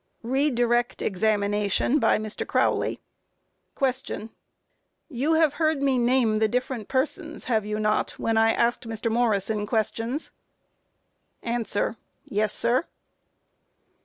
[0.23, 2.47] Re Direct Examination by MR.
[2.47, 2.99] CROWLEY:
[3.77, 4.29] Q.
[5.09, 9.11] You have heard me name the different persons, have you not, when I asked Mr.
[9.11, 10.31] Morrison questions?
[11.43, 11.95] A.
[12.25, 12.87] Yes, sir.